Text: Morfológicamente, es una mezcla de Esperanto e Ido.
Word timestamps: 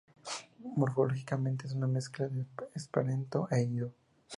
Morfológicamente, 0.79 1.67
es 1.67 1.73
una 1.73 1.85
mezcla 1.85 2.27
de 2.27 2.47
Esperanto 2.73 3.47
e 3.51 3.61
Ido. 3.61 3.93